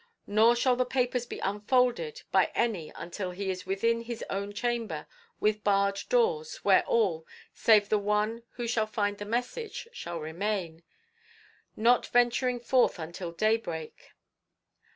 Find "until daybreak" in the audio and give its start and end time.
12.97-14.13